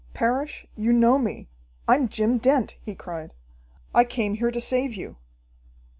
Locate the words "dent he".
2.39-2.95